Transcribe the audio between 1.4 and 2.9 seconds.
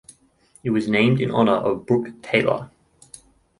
of Brook Taylor.